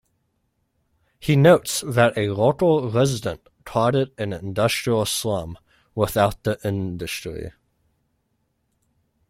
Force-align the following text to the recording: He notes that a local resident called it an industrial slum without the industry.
He 1.19 1.35
notes 1.35 1.83
that 1.85 2.17
a 2.17 2.29
local 2.31 2.89
resident 2.89 3.39
called 3.65 3.95
it 3.95 4.15
an 4.17 4.33
industrial 4.33 5.05
slum 5.05 5.59
without 5.93 6.43
the 6.43 6.57
industry. 6.67 7.51